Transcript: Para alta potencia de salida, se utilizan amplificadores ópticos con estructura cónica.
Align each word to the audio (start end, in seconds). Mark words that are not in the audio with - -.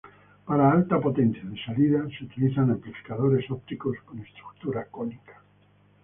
Para 0.47 0.71
alta 0.77 0.99
potencia 0.99 1.45
de 1.47 1.61
salida, 1.63 1.99
se 2.09 2.23
utilizan 2.23 2.71
amplificadores 2.71 3.47
ópticos 3.51 3.95
con 4.07 4.17
estructura 4.17 4.85
cónica. 4.87 5.43